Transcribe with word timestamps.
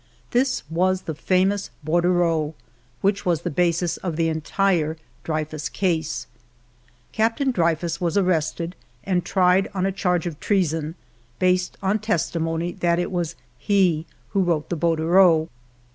This 0.31 0.63
was 0.67 1.03
the 1.03 1.13
famous 1.13 1.69
bordereau 1.85 2.55
which 3.01 3.23
was 3.23 3.41
the 3.43 3.51
basis 3.51 3.97
of 3.97 4.15
the 4.15 4.29
entire 4.29 4.97
Dreyfus 5.23 5.69
case. 5.69 6.25
Captain 7.11 7.51
Dreyfus 7.51 8.01
was 8.01 8.17
arrested 8.17 8.75
and 9.03 9.23
tried 9.23 9.69
on 9.75 9.85
a 9.85 9.91
charge 9.91 10.25
of 10.25 10.39
treason, 10.39 10.95
based 11.37 11.77
on 11.83 11.99
testimony 11.99 12.71
that 12.71 12.97
it 12.97 13.11
was 13.11 13.35
he 13.59 14.07
who 14.29 14.41
wrote 14.41 14.69
the 14.69 14.75
bor 14.75 14.95
dereau. 14.95 15.49